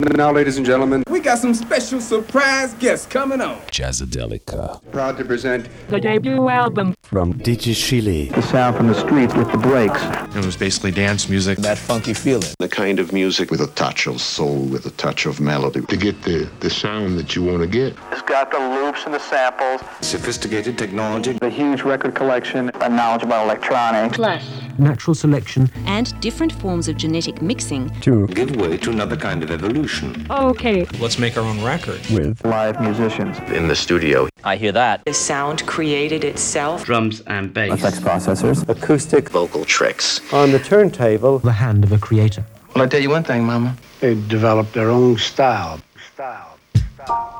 [0.00, 3.60] Now, ladies and gentlemen, we got some special surprise guests coming on.
[3.66, 4.80] Jazzadelica.
[4.92, 8.30] Proud to present the debut album from DJ Chile.
[8.30, 10.00] The sound from the street with the breaks.
[10.32, 11.58] It was basically dance music.
[11.58, 12.48] That funky feeling.
[12.60, 15.80] The kind of music with a touch of soul, with a touch of melody.
[15.80, 17.96] To get the, the sound that you want to get.
[18.12, 19.80] It's got the loops and the samples.
[20.00, 21.32] Sophisticated technology.
[21.32, 22.70] The huge record collection.
[22.76, 24.16] A knowledge about electronics.
[24.16, 24.48] Plus.
[24.78, 25.68] Natural selection.
[25.86, 27.90] And different forms of genetic mixing.
[28.02, 30.26] To give way to another kind of evolution.
[30.30, 30.84] Okay.
[31.00, 32.00] Let's make our own record.
[32.06, 33.36] With live musicians.
[33.50, 34.28] In the studio.
[34.44, 35.04] I hear that.
[35.04, 36.84] The sound created itself.
[36.84, 37.72] Drums and bass.
[37.72, 38.66] Effects processors.
[38.68, 40.19] Acoustic vocal tricks.
[40.32, 42.44] On the turntable, the hand of a creator.
[42.74, 43.76] Well, I tell you one thing, Mama.
[44.00, 45.80] They developed their own style.
[46.14, 46.56] Style.
[46.94, 47.38] Style.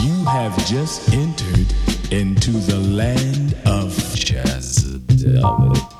[0.00, 1.72] You have just entered
[2.10, 5.91] into the land of Jazzadelica.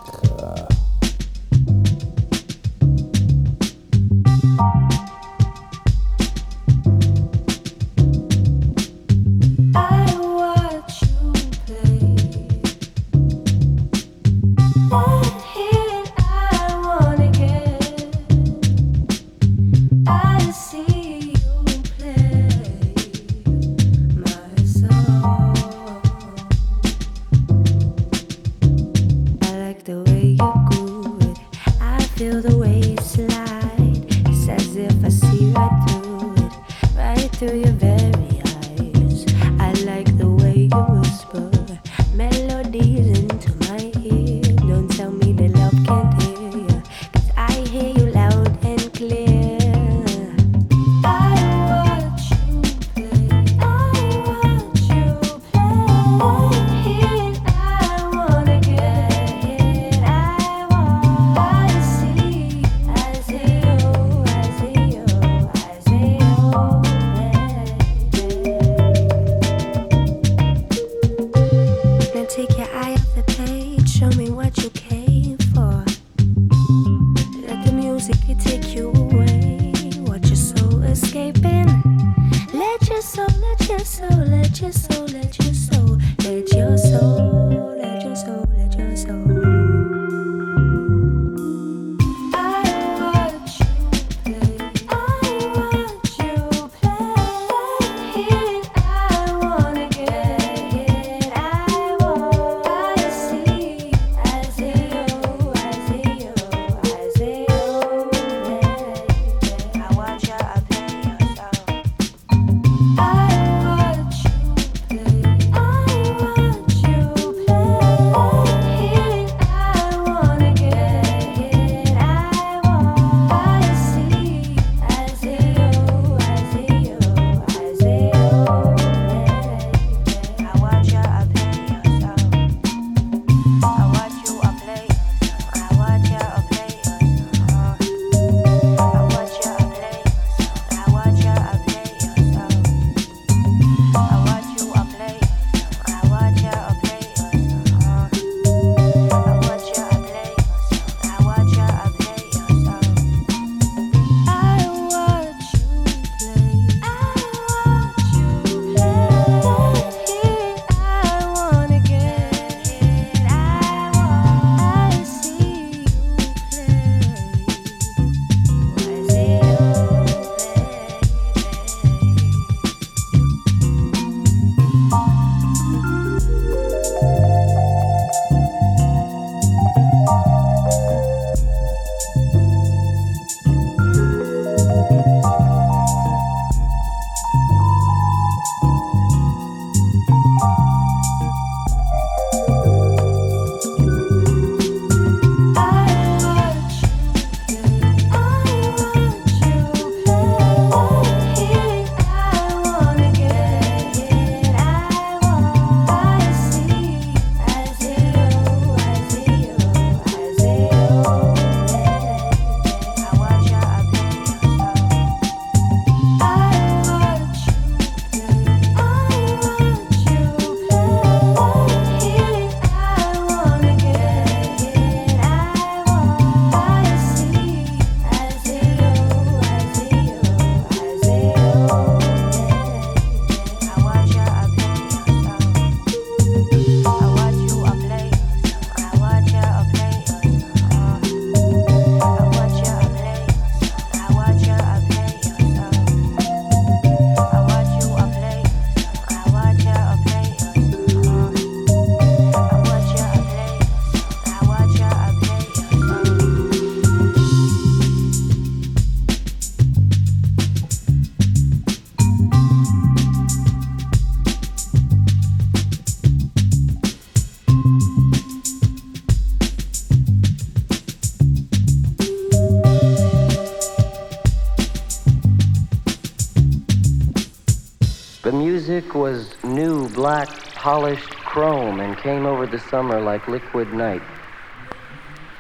[283.03, 284.03] Like liquid night.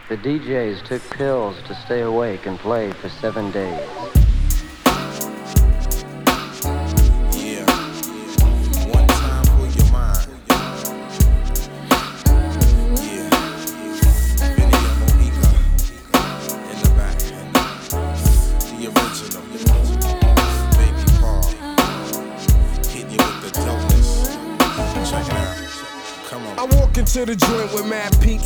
[0.08, 4.11] The DJs took pills to stay awake and played for seven days.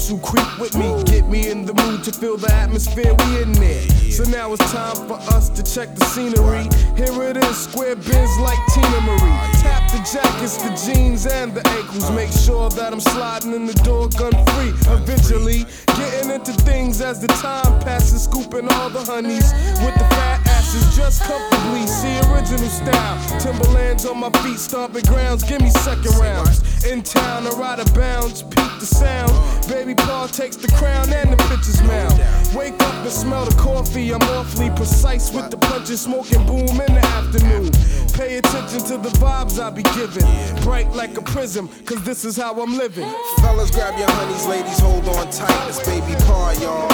[0.08, 1.02] Who creep with me.
[1.02, 3.82] Get me in the mood to feel the atmosphere we in there.
[4.12, 6.62] So now it's time for us to check the scenery.
[6.94, 9.52] Here it is, square bins like Teena Marie.
[9.58, 12.08] Tap the jackets, the jeans, and the ankles.
[12.12, 14.70] Make sure that I'm sliding in the door gun free.
[14.94, 15.66] Eventually,
[15.98, 20.96] getting into things as the time passes, scooping all the honeys with the fat asses
[20.96, 21.84] just comfortably.
[21.88, 23.40] See original style.
[23.40, 25.42] Timberlands on my feet, stomping grounds.
[25.42, 26.62] Give me second rounds.
[26.84, 28.42] In town, I ride a bounce,
[28.80, 29.32] the sound.
[29.68, 32.54] Baby Paul takes the crown and the pitcher's mouth.
[32.54, 34.12] Wake up and smell the coffee.
[34.12, 37.70] I'm awfully precise with the punches, smoking boom in the afternoon.
[38.12, 40.26] Pay attention to the vibes I be giving.
[40.62, 43.08] Bright like a prism, cause this is how I'm living.
[43.38, 45.68] Fellas, grab your honeys, ladies, hold on tight.
[45.68, 46.88] It's baby Paul, y'all.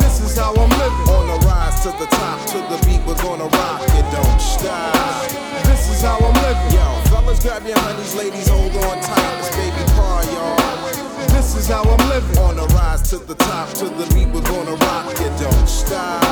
[0.00, 1.06] This is how I'm living.
[1.12, 5.30] On the rise to the top, to the beat, we're gonna rock it, don't stop.
[5.64, 6.72] This is how I'm living.
[6.72, 9.38] Yo, fellas, grab your honeys, ladies, hold on tight.
[9.40, 11.05] It's baby Paul, y'all.
[11.36, 12.38] This is how I'm living.
[12.38, 16.24] On the rise to the top, to the beat, we're gonna rock it, don't stop.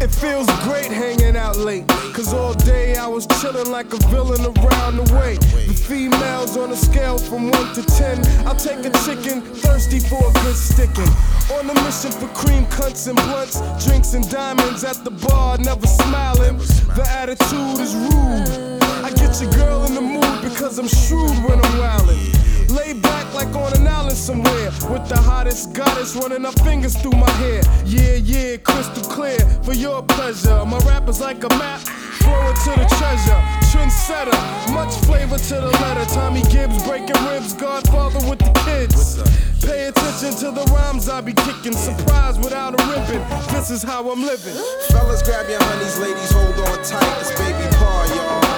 [0.00, 1.86] It feels great hanging out late.
[2.14, 5.36] Cause all day I was chilling like a villain around the way.
[5.68, 8.46] The females on a scale from 1 to 10.
[8.46, 11.12] I'll take a chicken, thirsty for a good sticking.
[11.52, 15.86] On a mission for cream cunts and blunts, drinks and diamonds at the bar, never
[15.86, 16.56] smiling.
[16.96, 18.80] The attitude is rude.
[19.04, 22.49] I get your girl in the mood because I'm shrewd when I'm wildin'.
[22.70, 27.18] Lay back like on an island somewhere with the hottest goddess running her fingers through
[27.18, 27.62] my hair.
[27.84, 30.64] Yeah, yeah, crystal clear for your pleasure.
[30.64, 33.40] My rap is like a map, throw it to the treasure.
[33.70, 34.38] Trendsetter,
[34.72, 36.04] much flavor to the letter.
[36.14, 39.18] Tommy Gibbs breaking ribs, Godfather with the kids.
[39.66, 41.72] Pay attention to the rhymes I be kicking.
[41.72, 43.22] Surprise without a ribbon.
[43.52, 44.54] This is how I'm living.
[44.90, 47.20] Fellas, grab your honeys, ladies, hold on tight.
[47.20, 48.49] It's baby Paul, y'all.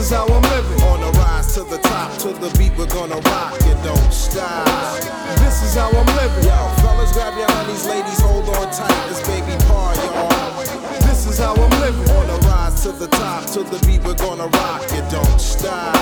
[0.00, 0.82] This is how I'm living.
[0.84, 4.64] On the rise to the top, to the beat, we're gonna rock it, don't stop.
[5.44, 6.42] This is how I'm living.
[6.42, 9.10] Yo, fellas, grab your honeys, ladies, hold on tight.
[9.10, 10.64] It's baby Paul, y'all.
[11.04, 12.08] This is how I'm living.
[12.16, 15.92] On the rise to the top, to the beat, we're gonna rock it, don't stop.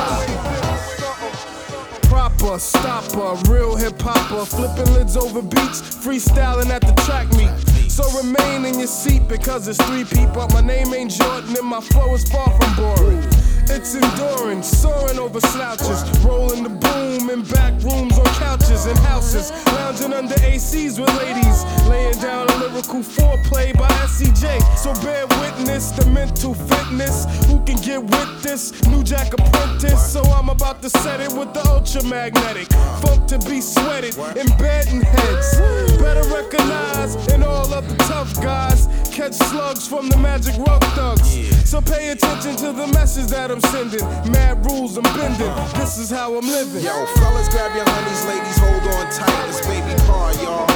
[2.02, 7.50] Proper, stopper, real hip hopper, flipping lids over beats, freestyling at the track meet.
[7.90, 10.46] So remain in your seat because it's three people.
[10.54, 13.47] My name ain't Jordan and my flow is far from boring.
[13.70, 19.52] It's enduring, soaring over slouches, rolling the boom in back rooms on couches and houses,
[19.66, 24.60] lounging under ACs with ladies, laying down a lyrical foreplay by SCJ.
[24.76, 27.26] So bear witness the mental fitness.
[27.46, 28.72] Who can get with this?
[28.86, 30.12] New Jack Apprentice.
[30.12, 32.68] So I'm about to set it with the ultra magnetic.
[33.02, 35.58] Funk to be sweated, embedding heads.
[35.98, 38.88] Better recognize and all of the tough guys.
[39.12, 41.28] Catch slugs from the magic rough thugs.
[41.68, 44.04] So pay attention to the message that I'm sending.
[44.30, 45.52] Mad rules I'm bending.
[45.78, 46.82] This is how I'm living.
[46.82, 49.48] Yo, fellas, grab your honeys, ladies, hold on tight.
[49.48, 50.66] It's baby Paul, y'all.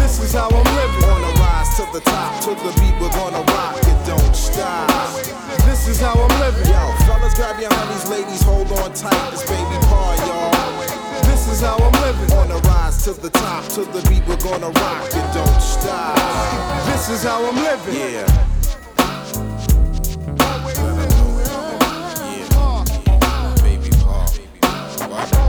[0.00, 1.04] This is how I'm living.
[1.10, 4.90] On the rise to the top, to the beat, we're gonna rock it, don't stop.
[5.64, 6.68] This is how I'm living.
[6.70, 9.32] Yo, fellas, grab your honeys, ladies, hold on tight.
[9.32, 10.54] It's baby Paul, y'all.
[11.24, 12.30] This is how I'm living.
[12.38, 16.16] On the rise to the top, to the beat, we're gonna rock it, don't stop.
[16.86, 17.94] This is how I'm living.
[17.94, 18.53] Yeah.
[25.14, 25.43] Dalla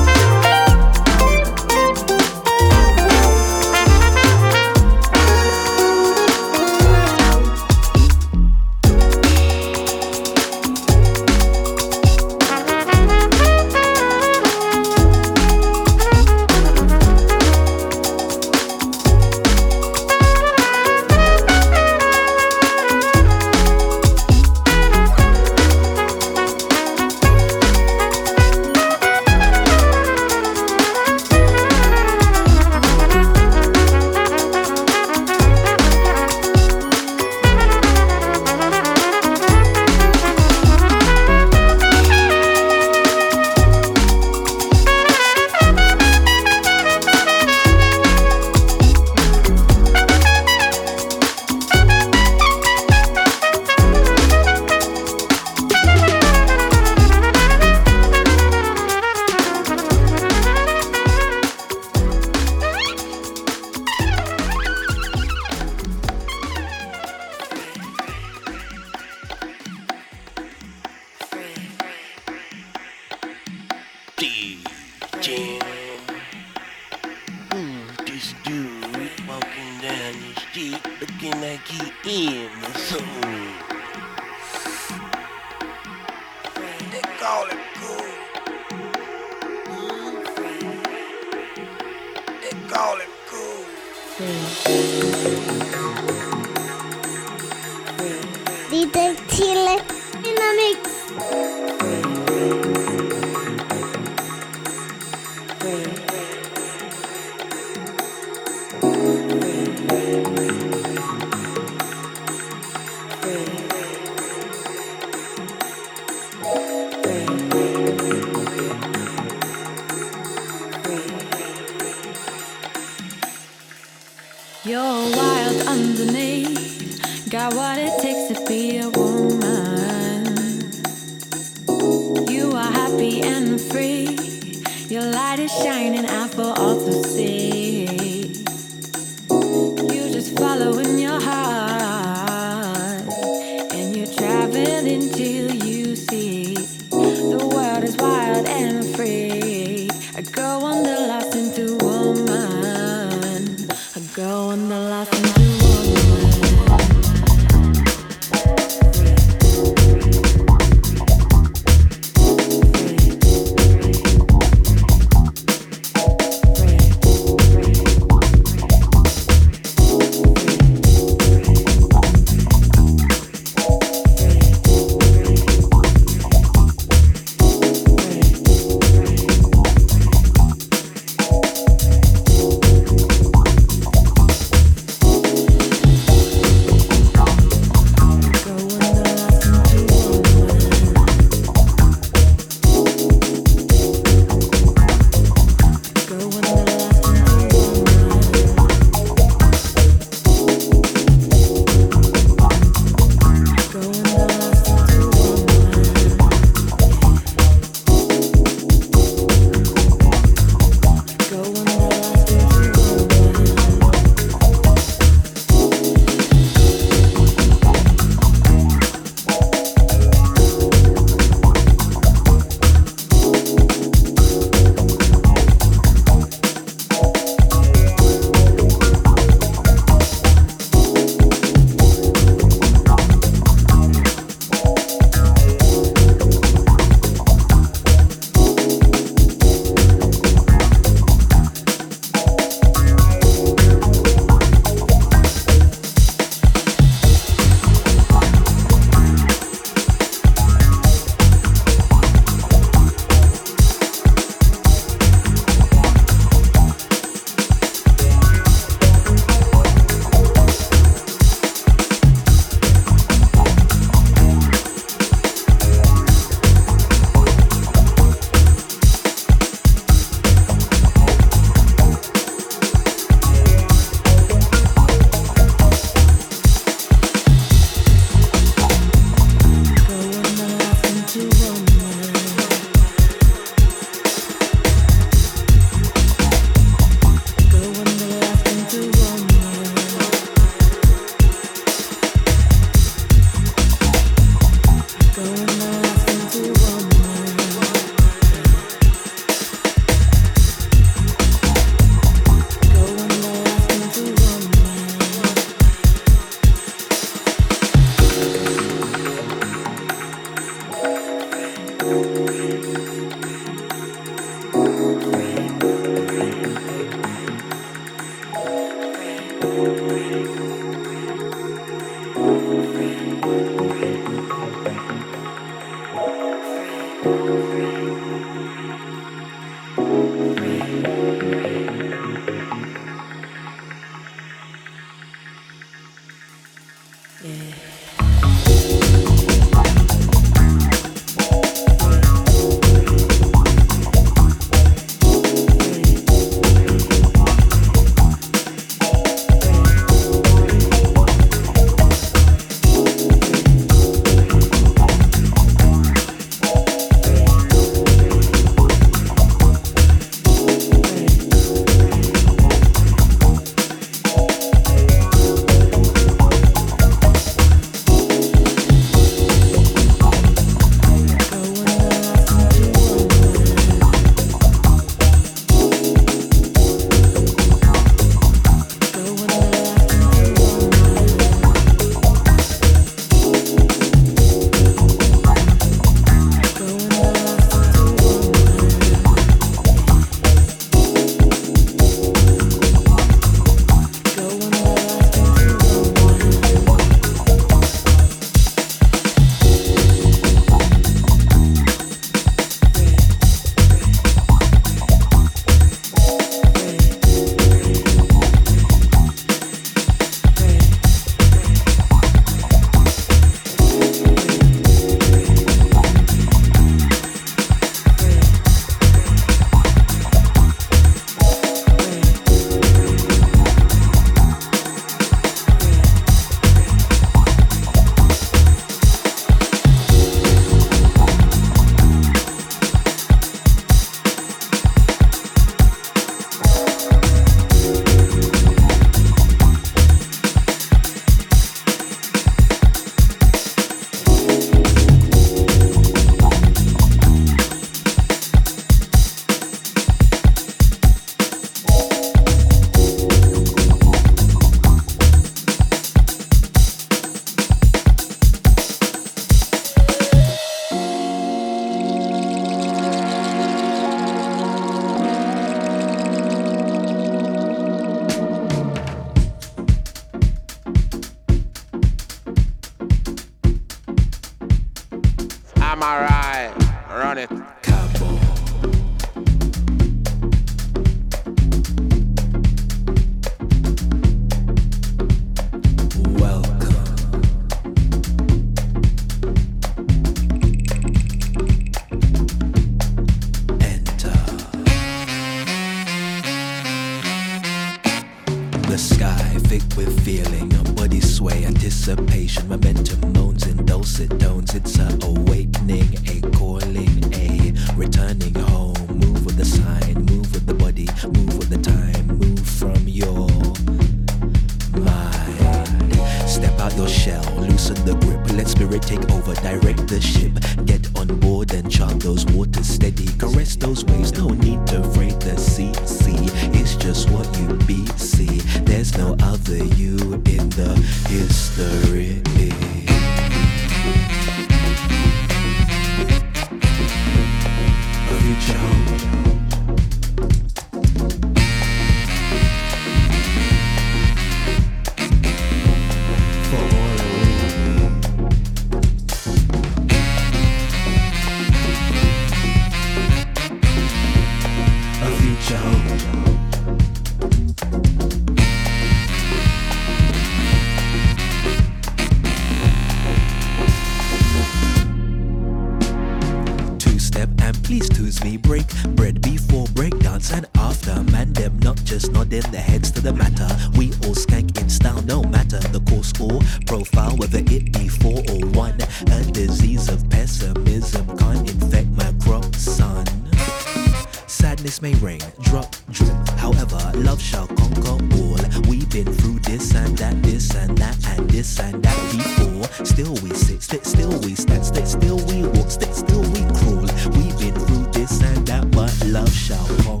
[590.55, 592.85] and that and this and that before.
[592.85, 593.85] Still we sit, sit.
[593.85, 596.85] still we stand, st- still we walk, st- still we crawl.
[597.15, 600.00] We've been through this and that, but love shall.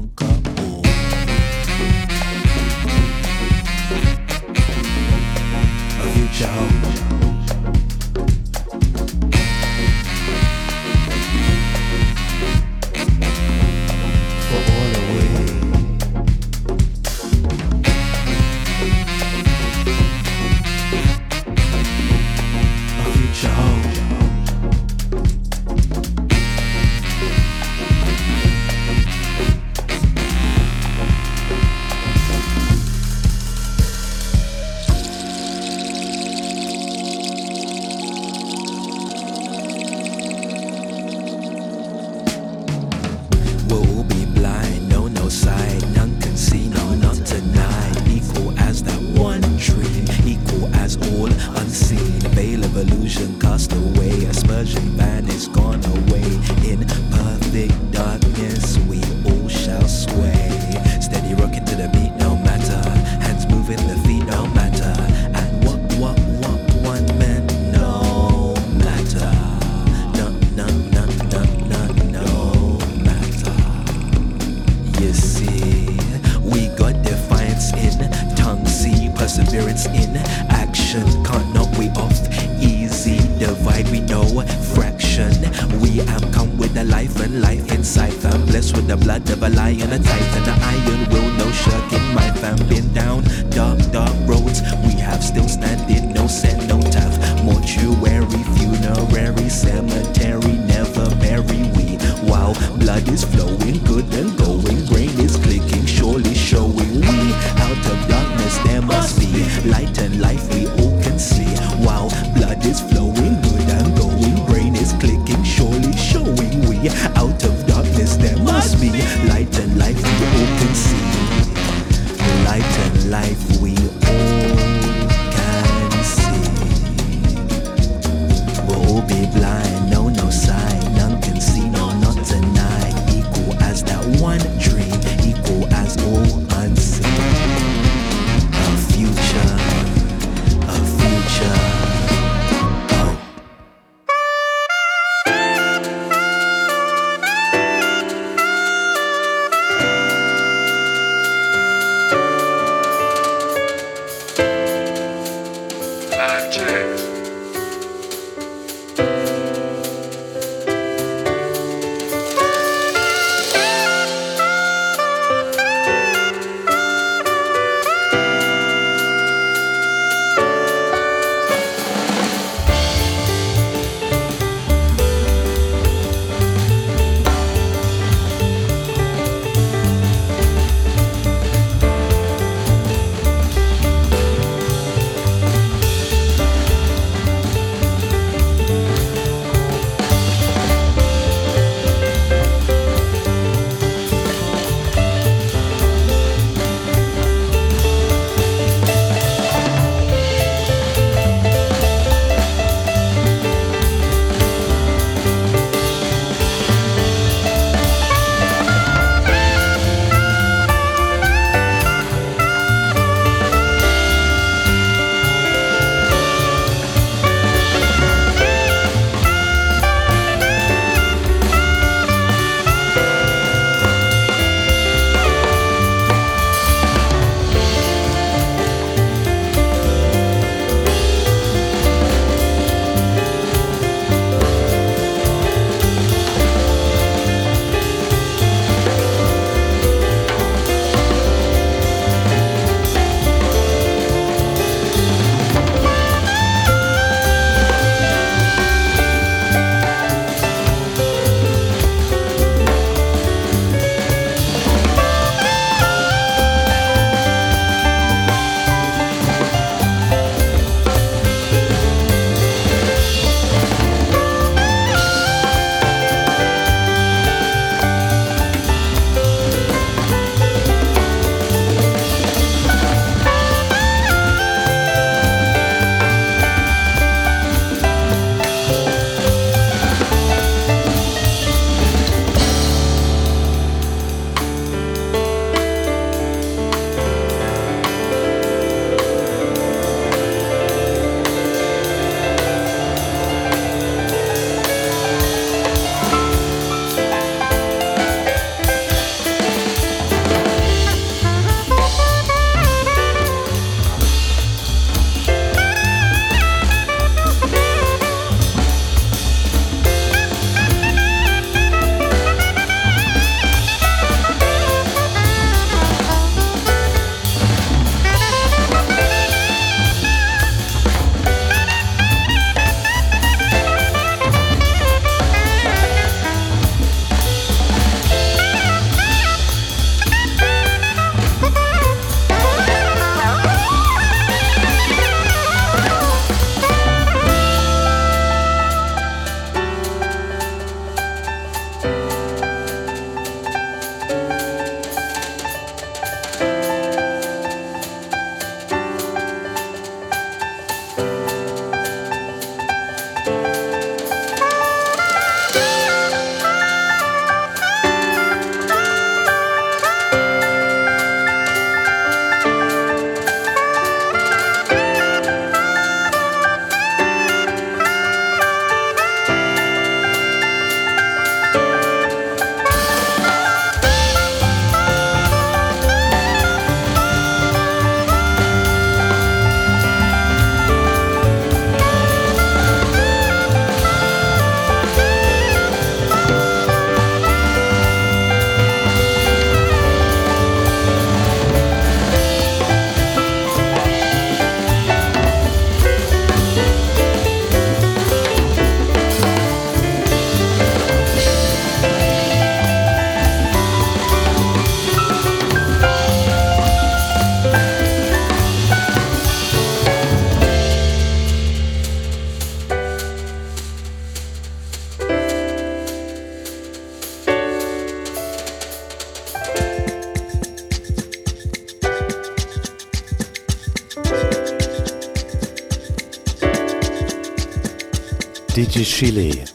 [428.71, 429.50] DJ Chile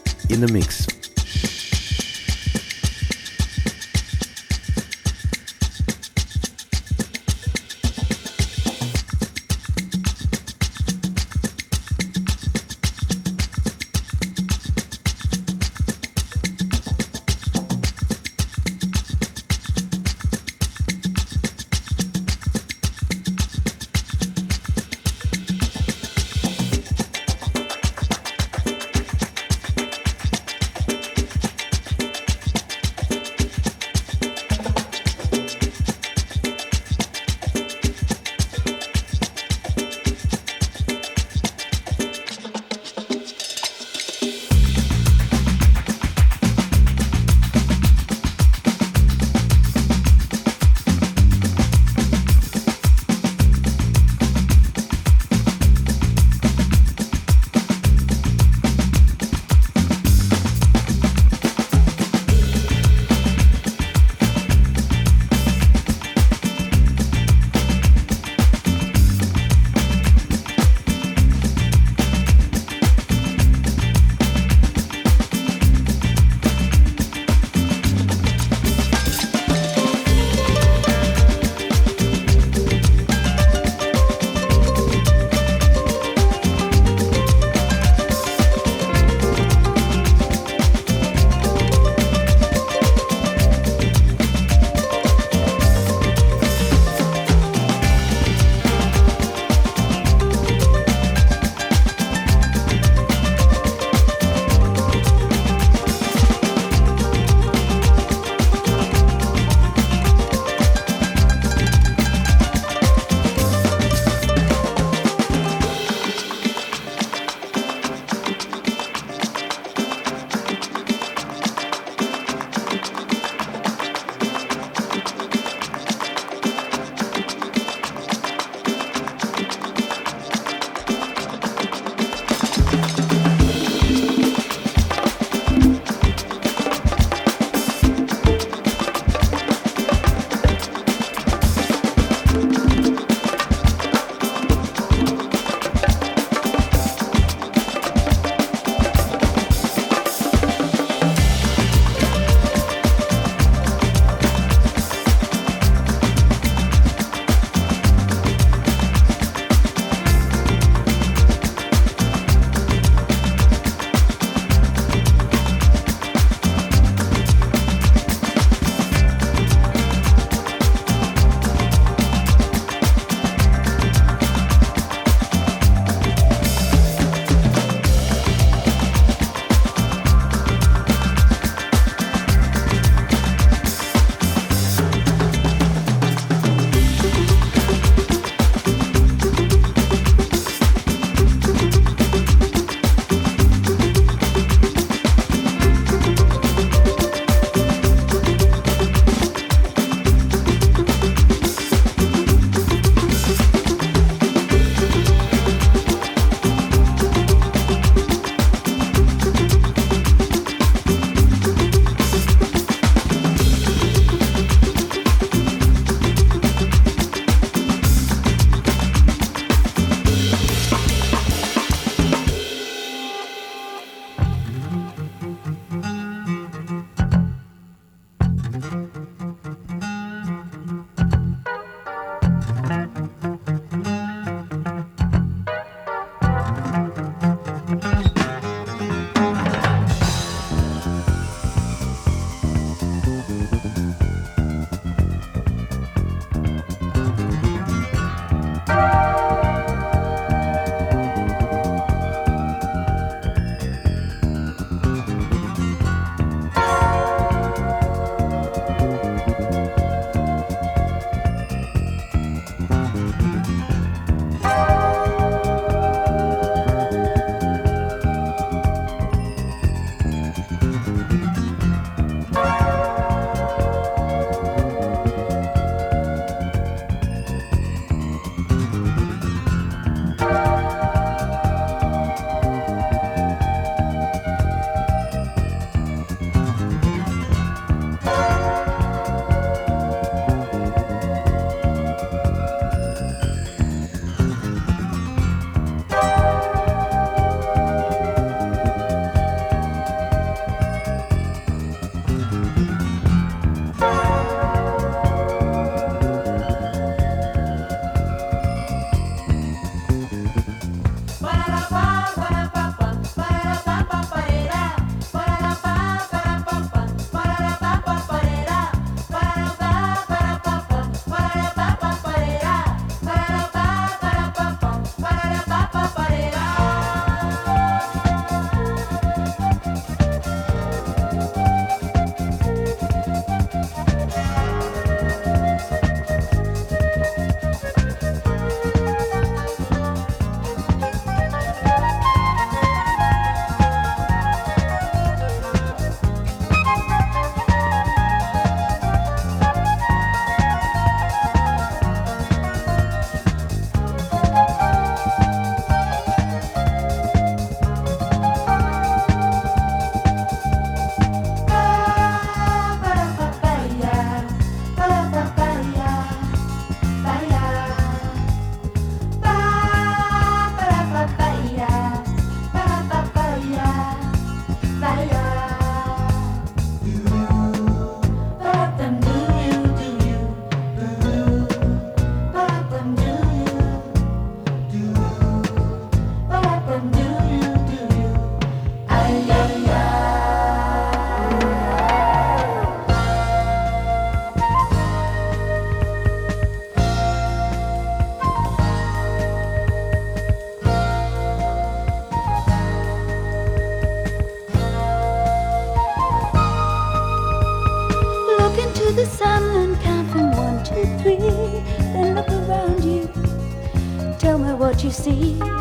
[414.57, 415.56] what you see.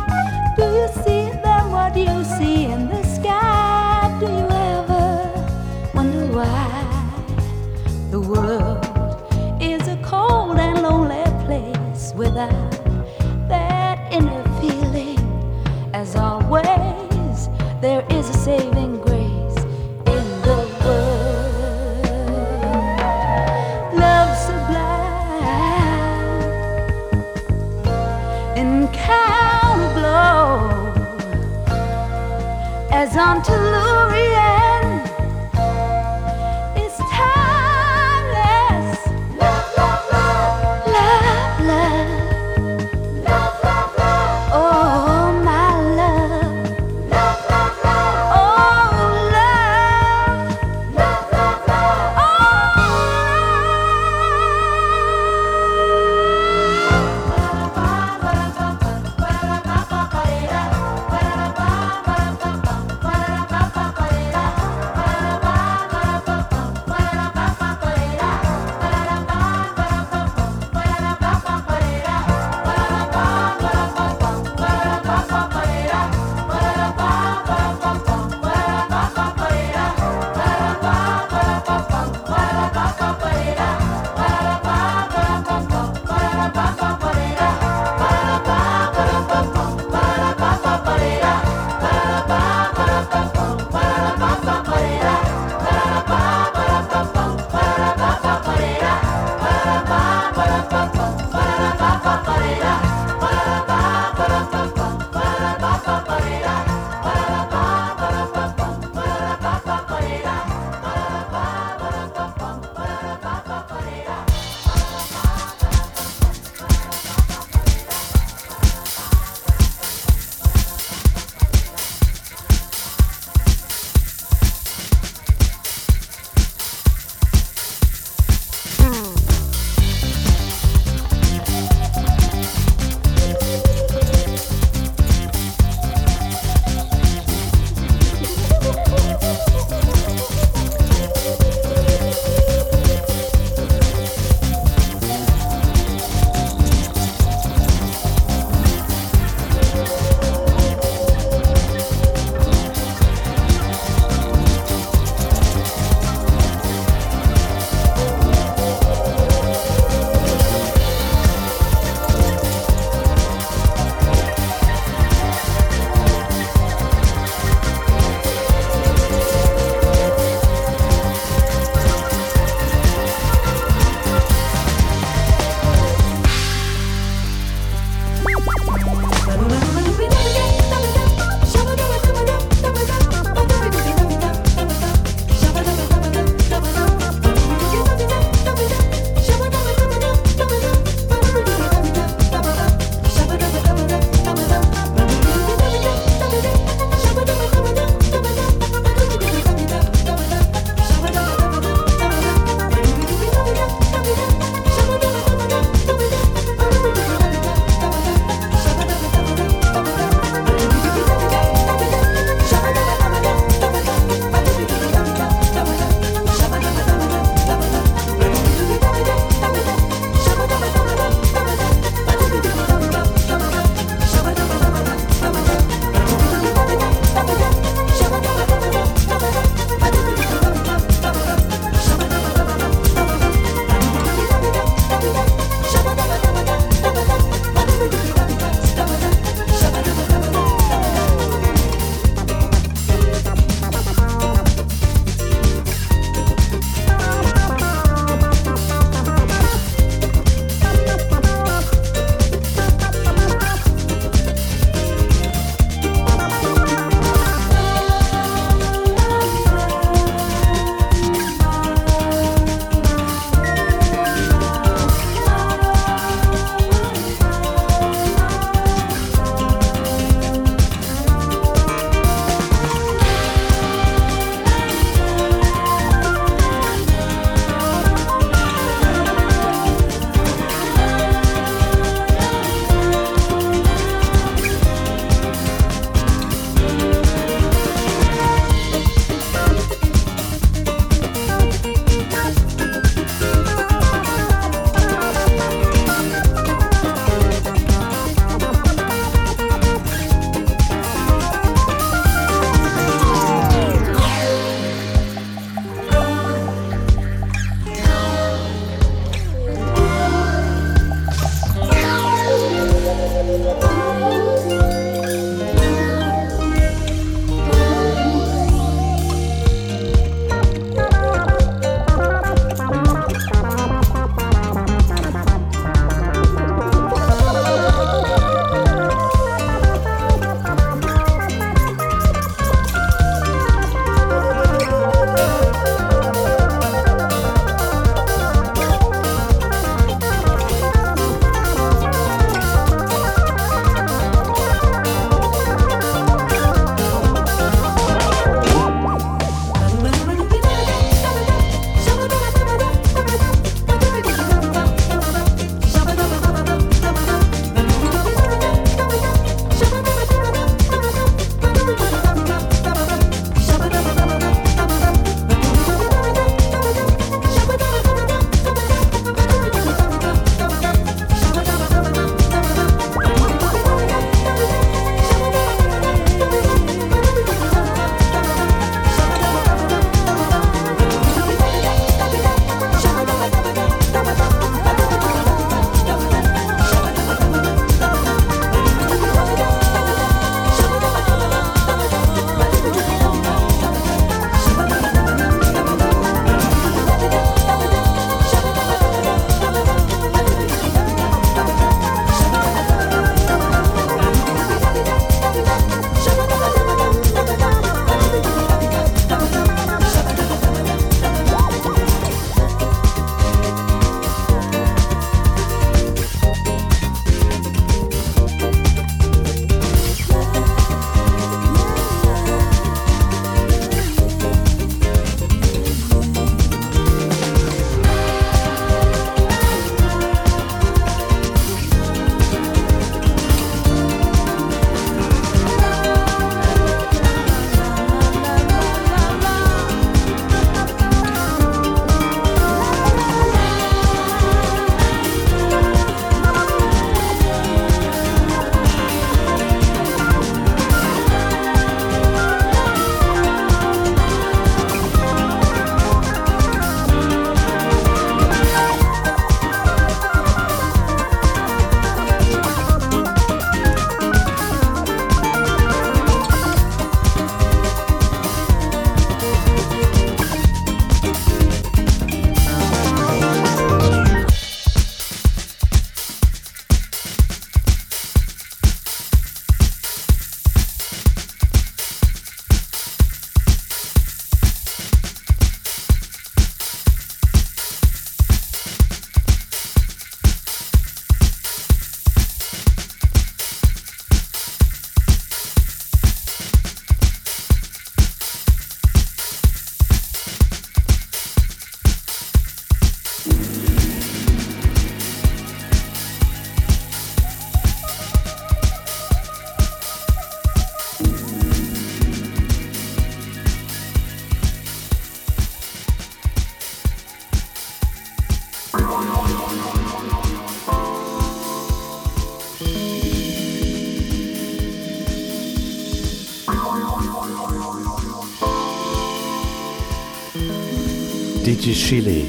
[531.76, 532.22] Chile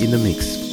[0.00, 0.65] in the mix.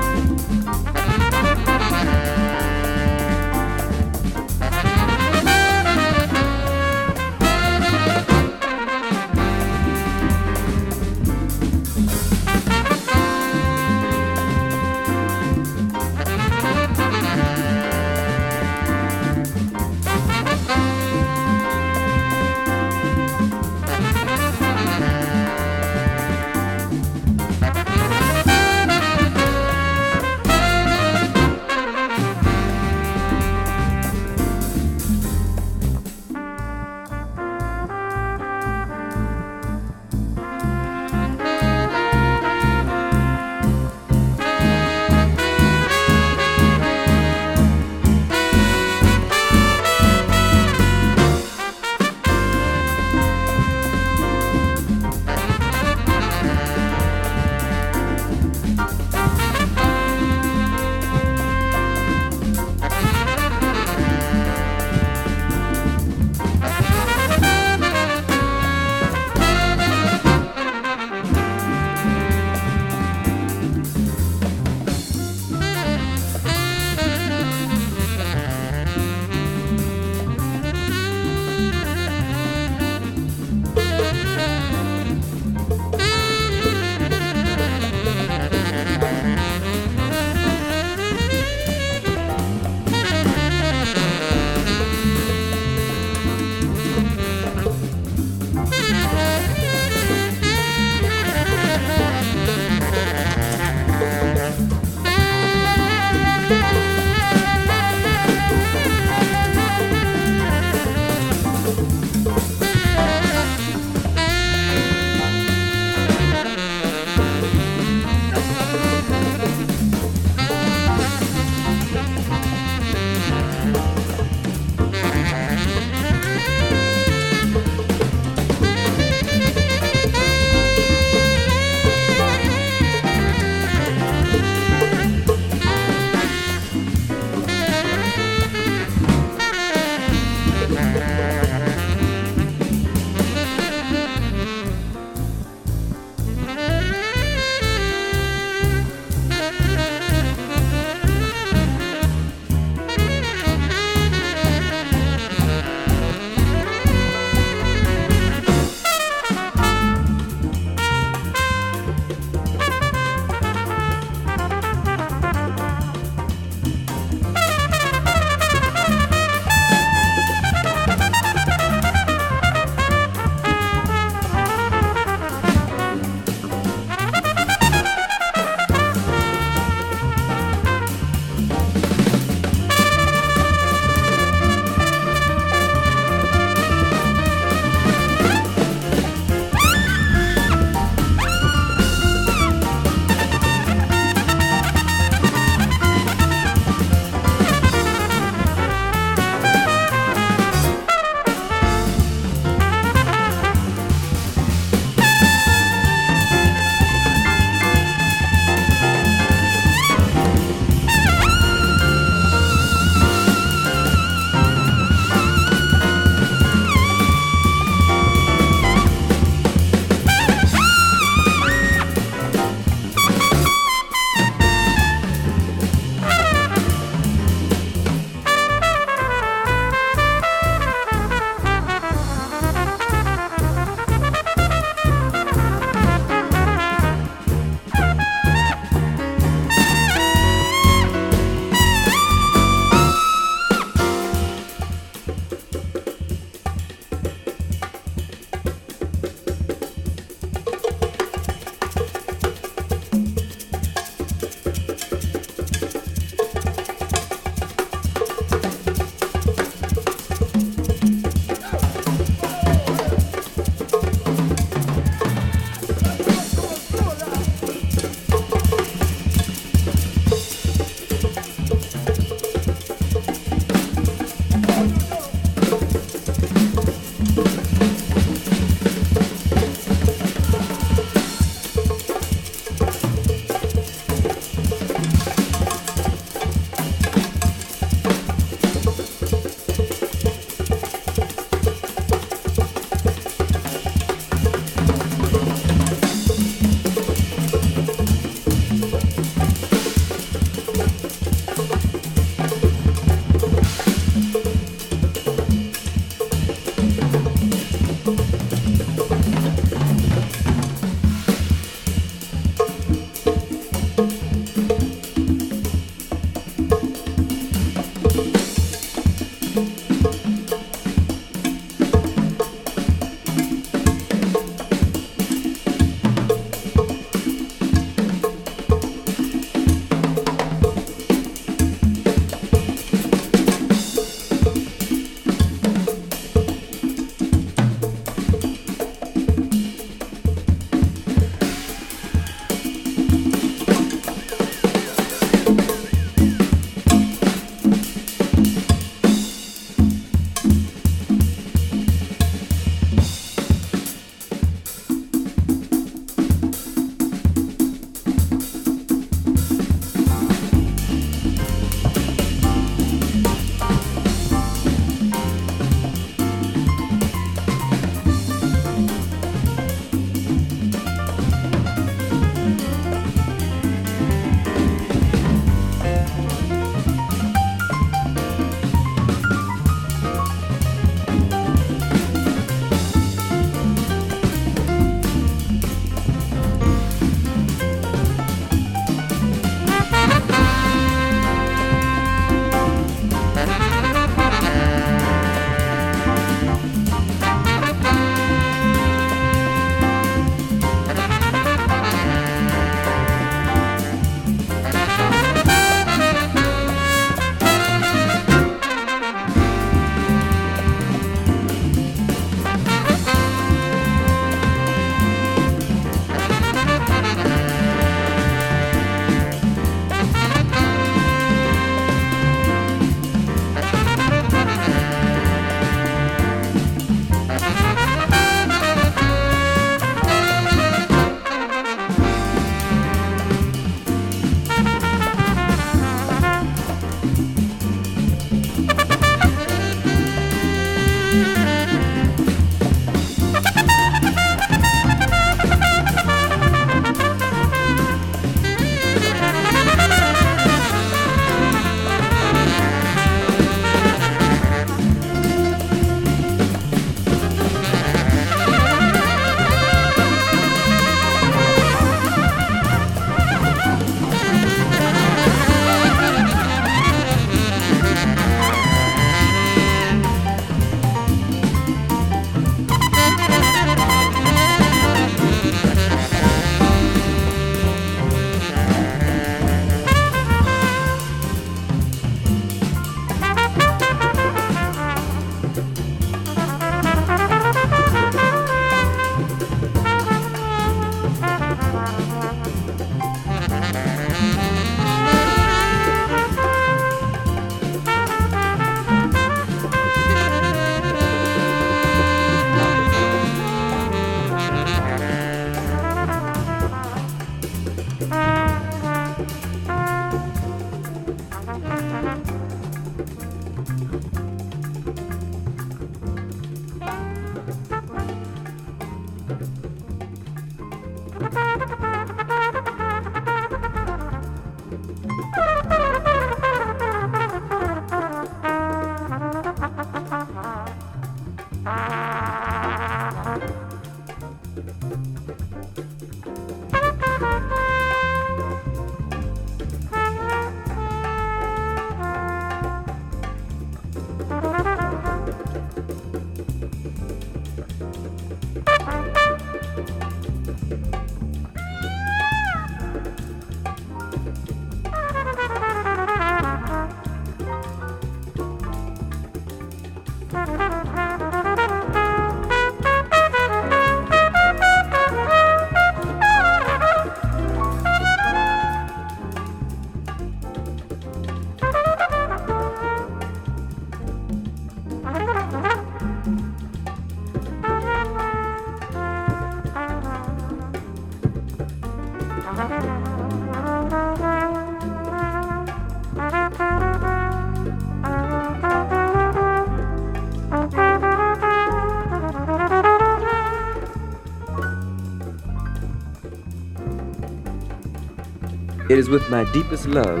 [598.74, 600.00] It is with my deepest love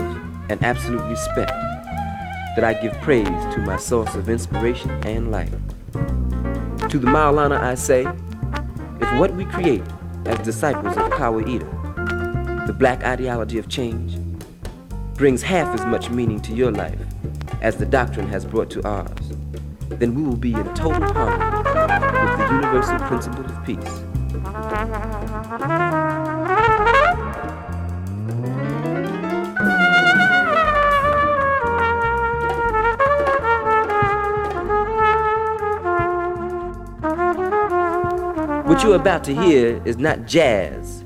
[0.50, 1.52] and absolute respect
[2.56, 5.54] that I give praise to my source of inspiration and life.
[5.92, 8.04] To the Maulana I say,
[9.00, 9.84] if what we create
[10.26, 14.18] as disciples of Kawaida, the black ideology of change,
[15.14, 16.98] brings half as much meaning to your life
[17.62, 19.36] as the doctrine has brought to ours,
[19.88, 24.03] then we will be in total harmony with the universal principle of peace.
[38.84, 41.04] You're about to hear is not jazz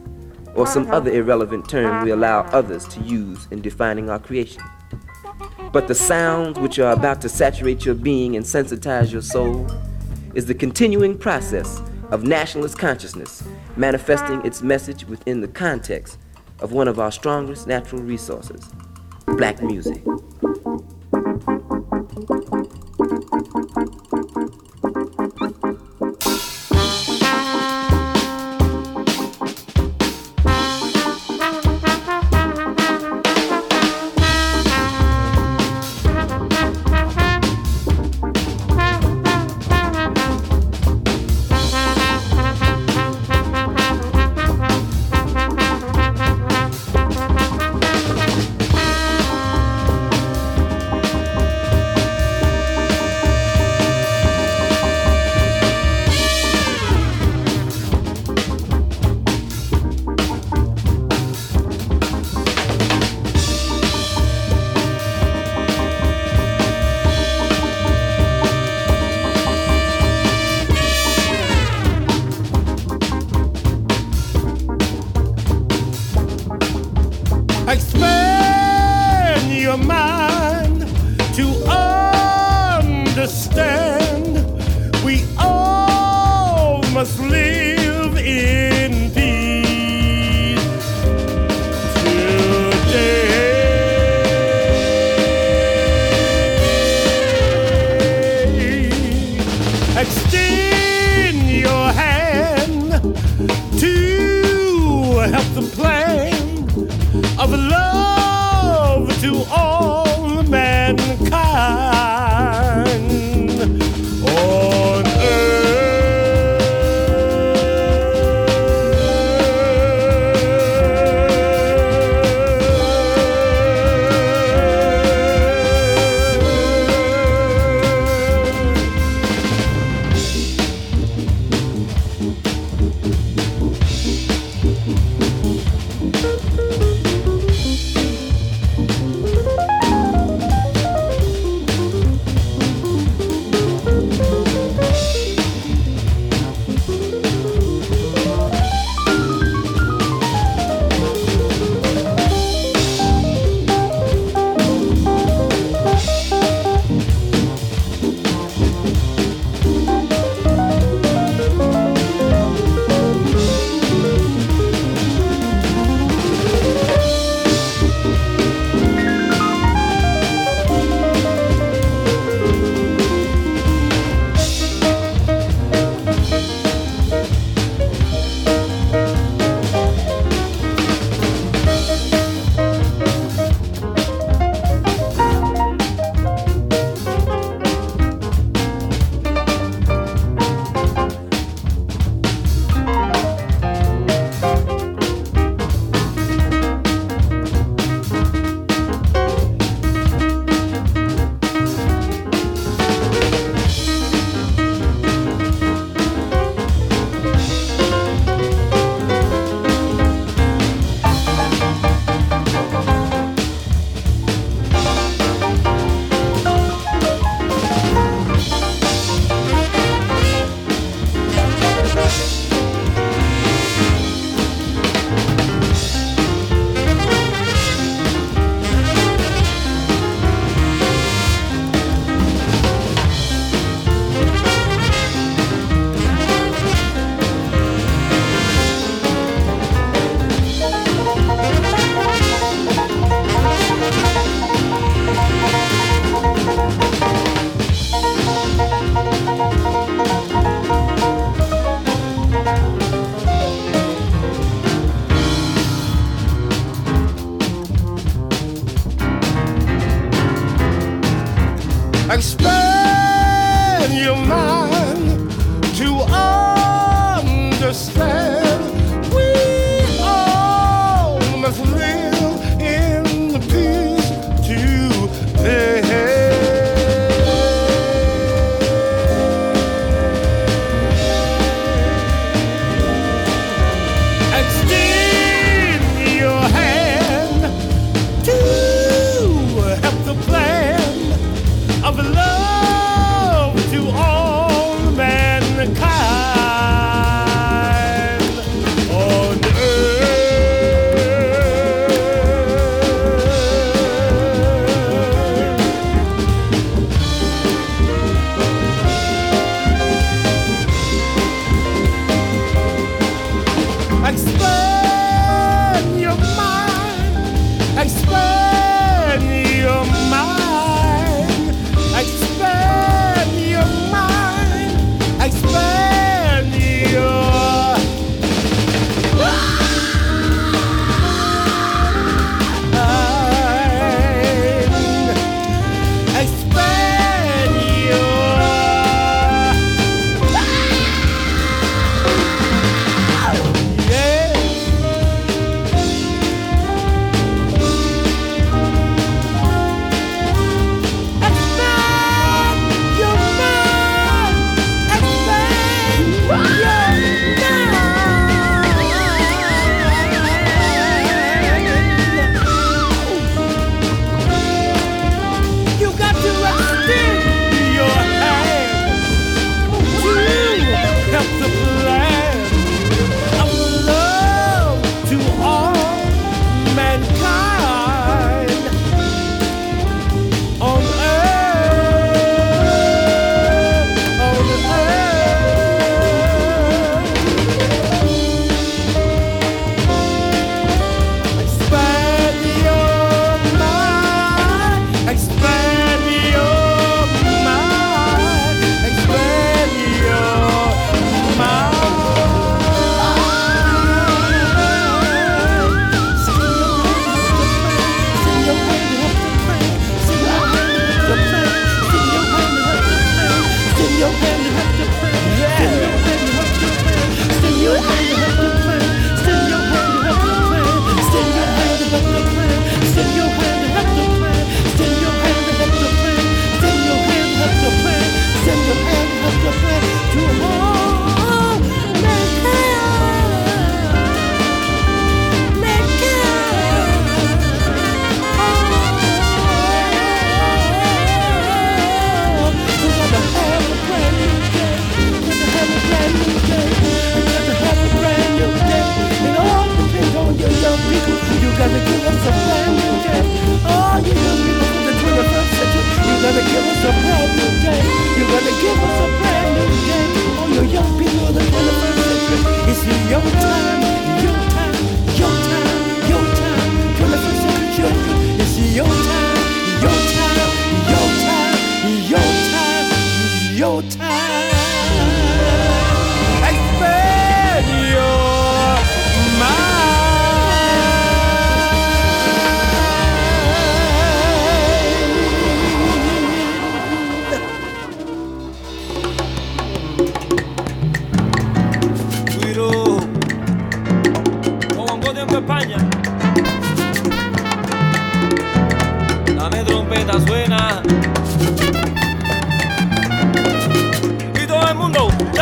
[0.57, 4.62] or some other irrelevant term we allow others to use in defining our creation.
[5.72, 9.70] But the sounds which are about to saturate your being and sensitize your soul
[10.35, 13.45] is the continuing process of nationalist consciousness
[13.76, 16.18] manifesting its message within the context
[16.59, 18.68] of one of our strongest natural resources
[19.37, 20.03] black music.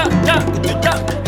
[0.08, 1.25] ャンジャ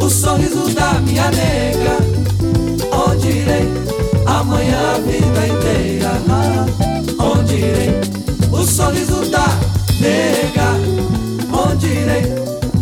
[0.00, 1.96] o sorriso da minha nega.
[2.92, 3.68] Oh, Onde irei
[4.26, 6.12] amanhã a vida inteira?
[7.18, 7.90] Oh, Onde irei
[8.52, 9.46] o sorriso da
[10.00, 10.74] nega?
[11.52, 12.22] Oh, Onde irei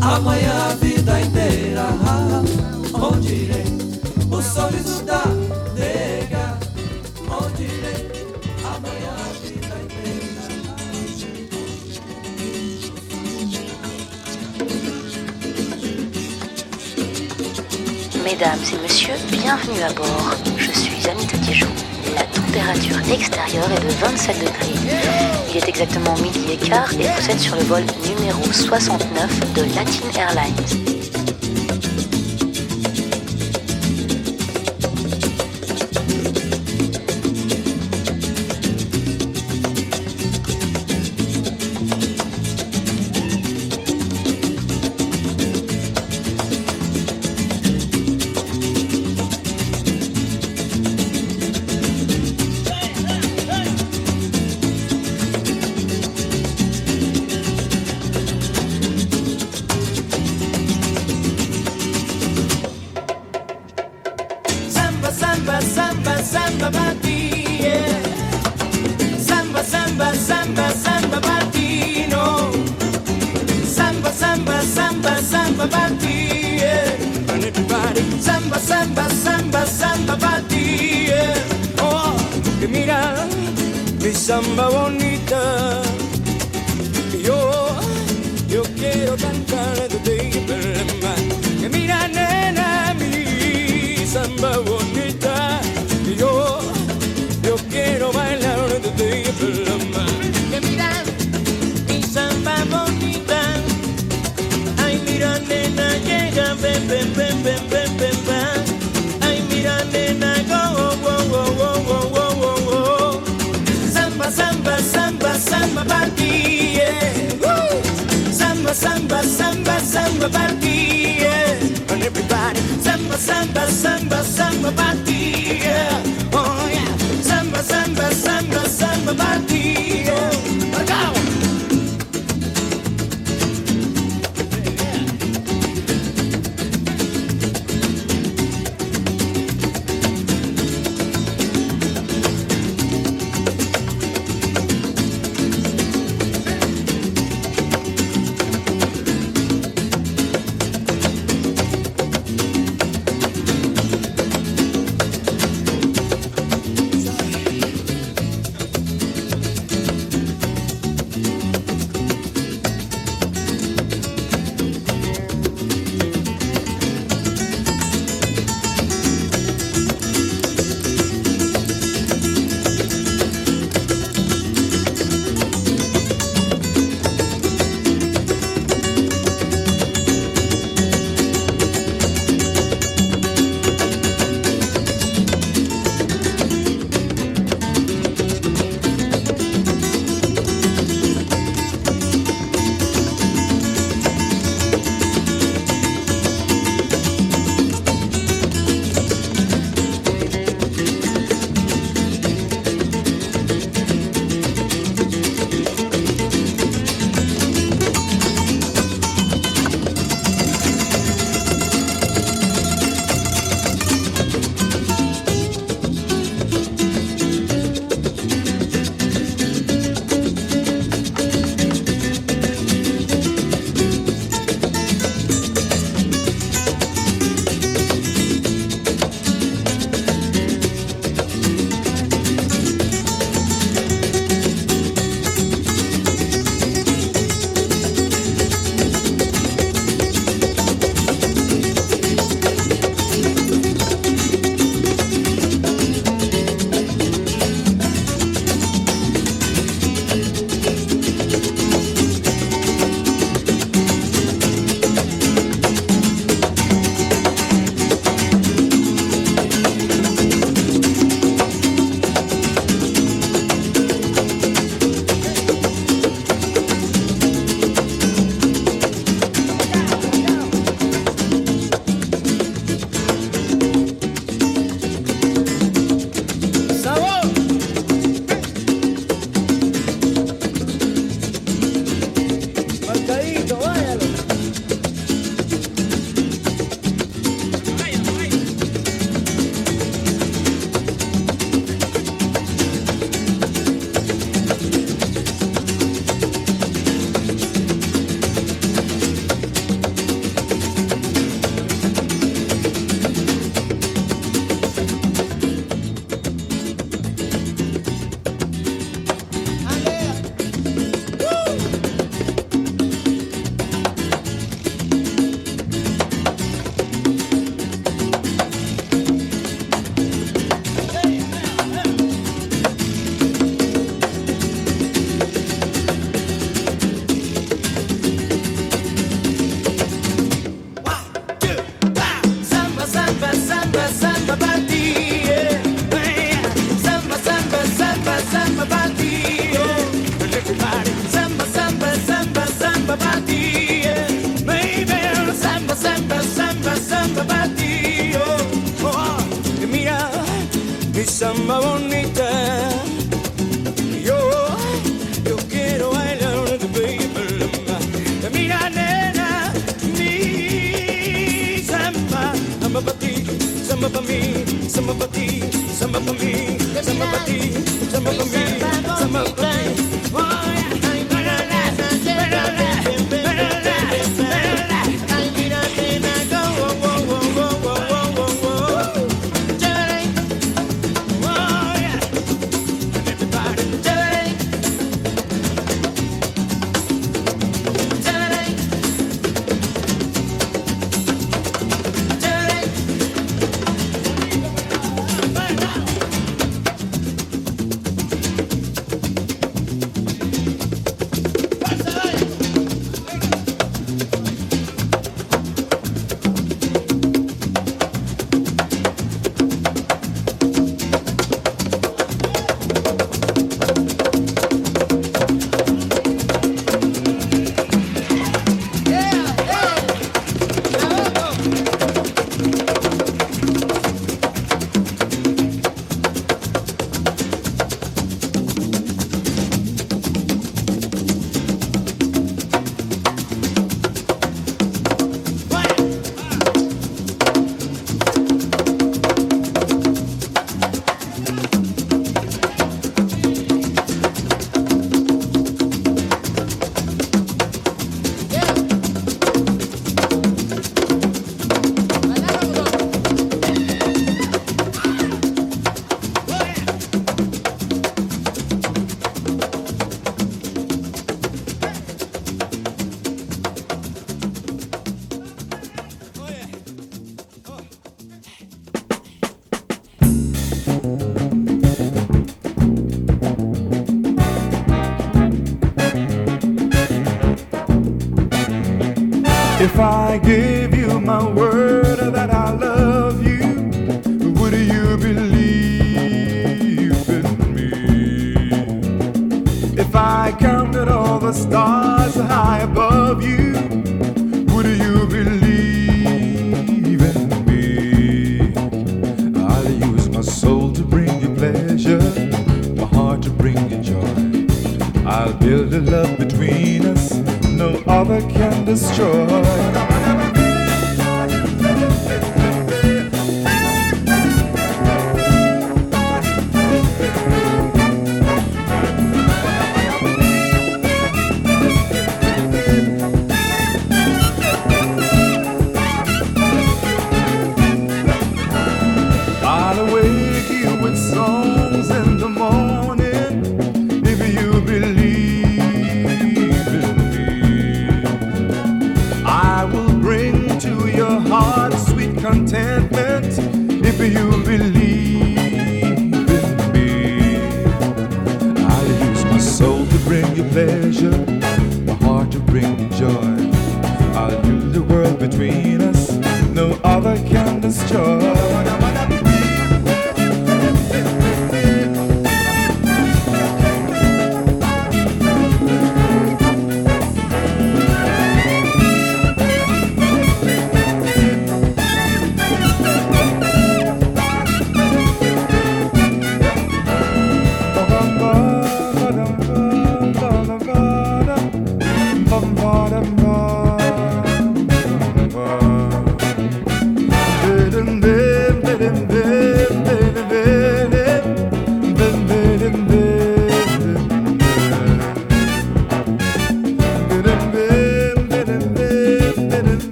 [0.00, 1.86] amanhã a vida inteira?
[2.94, 3.64] Onde irei
[4.30, 5.22] o sorriso da
[18.26, 20.34] Mesdames et messieurs, bienvenue à bord.
[20.56, 21.68] Je suis Anita Dijon.
[22.12, 24.98] La température extérieure est de 27 degrés.
[25.48, 29.62] Il est exactement midi et quart et vous êtes sur le vol numéro 69 de
[29.76, 30.95] Latin Airlines.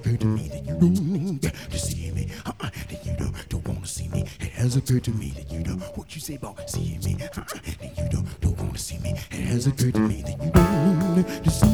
[0.00, 2.28] it occurred to me that you don't need to see me.
[2.46, 4.24] Uh-uh, that you don't, don't want to see me.
[4.40, 5.80] It has occurred to me that you don't.
[5.96, 7.16] What you say about seeing me?
[7.22, 9.14] Uh-uh, that you don't, don't want to see me.
[9.30, 11.69] It has occurred to me that you don't need to see me.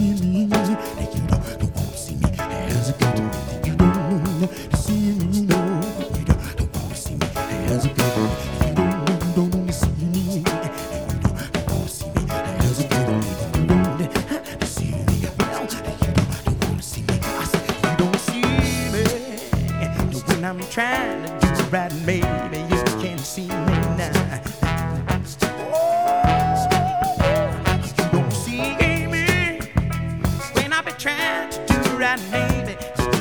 [31.06, 32.74] trying to do the right, baby.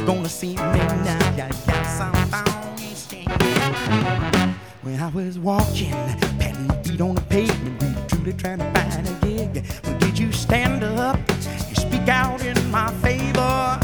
[0.05, 3.25] Gonna see me now, yeah, yeah, somehow we.
[4.81, 5.91] When I was walking,
[6.39, 9.65] patting my feet on the pavement, we were truly trying to find a gig.
[9.83, 11.19] Well, did you stand up
[11.69, 13.79] You speak out in my favor?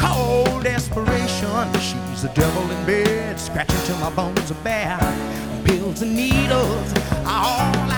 [0.00, 4.98] Cold desperation, she's the devil in bed, scratching till my bones are bare.
[5.64, 6.92] Pills and needles,
[7.24, 7.91] all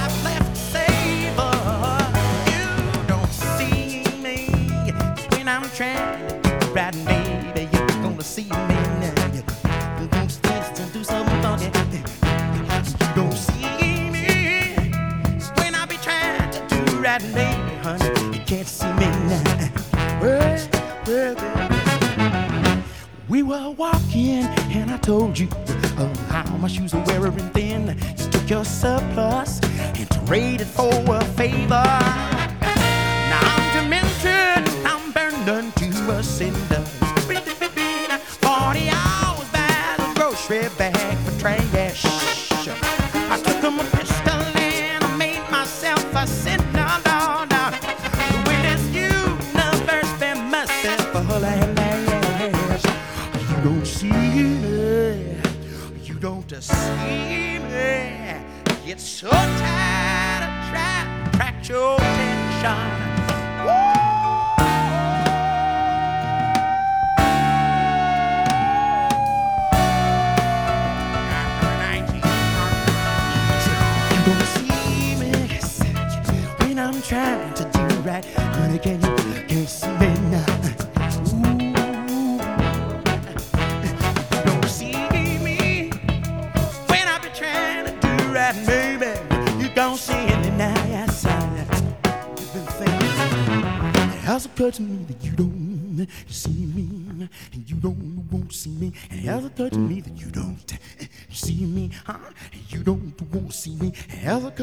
[17.19, 18.37] that baby, honey.
[18.37, 20.21] You can't see me now.
[20.21, 20.69] Well,
[21.07, 22.83] well.
[23.29, 25.49] We were walking, and I told you
[25.99, 27.97] of how my shoes were wearing thin.
[28.19, 31.87] You took your surplus and traded for a favor.
[33.31, 37.04] Now I'm demented, I'm burned unto a cinder.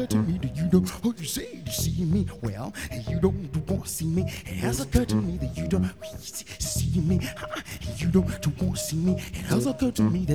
[0.02, 0.88] occurred to me, that you don't.
[1.04, 2.26] what you say you see me?
[2.42, 4.22] Well, and you don't want to see me.
[4.22, 5.90] It has occurred to me that you don't
[6.58, 7.20] see me.
[7.98, 9.12] You don't want to see me.
[9.14, 10.31] It has occurred to me that.